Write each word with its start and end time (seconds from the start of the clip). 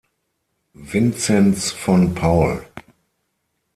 Vinzenz 0.73 1.69
von 1.71 2.15
Paul. 2.15 2.65